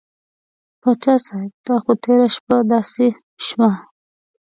[0.81, 3.07] پاچا صاحب دا خو تېره شپه داسې
[3.45, 3.71] شوه.